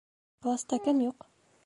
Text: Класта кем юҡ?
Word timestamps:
Класта 0.45 0.81
кем 0.87 1.05
юҡ? 1.07 1.29